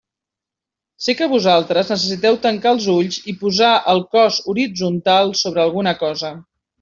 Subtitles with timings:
[1.07, 6.33] Sé que vosaltres necessiteu tancar els ulls i posar el cos horitzontal sobre alguna cosa.